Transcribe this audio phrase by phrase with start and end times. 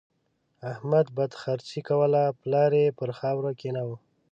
[0.71, 3.95] احمد بدخرڅي کوله؛ پلار يې پر خاورو کېناوو.